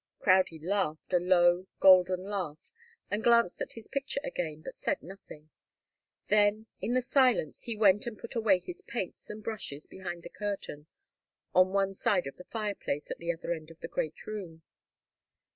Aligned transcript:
Crowdie 0.17 0.57
laughed, 0.57 1.13
a 1.13 1.19
low, 1.19 1.67
golden 1.79 2.23
laugh, 2.23 2.71
and 3.11 3.23
glanced 3.23 3.61
at 3.61 3.73
his 3.73 3.87
picture 3.87 4.19
again, 4.23 4.63
but 4.63 4.75
said 4.75 5.03
nothing. 5.03 5.51
Then, 6.27 6.65
in 6.81 6.95
the 6.95 7.03
silence, 7.03 7.65
he 7.65 7.75
went 7.75 8.07
and 8.07 8.17
put 8.17 8.33
away 8.33 8.57
his 8.57 8.81
paints 8.81 9.29
and 9.29 9.43
brushes 9.43 9.85
behind 9.85 10.23
the 10.23 10.29
curtain 10.29 10.87
on 11.53 11.69
one 11.69 11.93
side 11.93 12.25
of 12.25 12.37
the 12.37 12.45
fireplace 12.45 13.11
at 13.11 13.19
the 13.19 13.31
other 13.31 13.51
end 13.53 13.69
of 13.69 13.79
the 13.81 13.87
great 13.87 14.25
room. 14.25 14.63